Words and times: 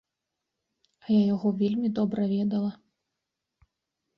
А 1.03 1.11
я 1.15 1.17
яго 1.35 1.47
вельмі 1.59 1.91
добра 1.99 2.21
ведала. 2.33 2.71